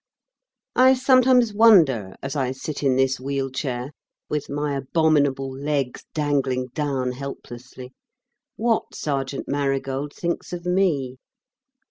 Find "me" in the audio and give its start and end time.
10.65-11.17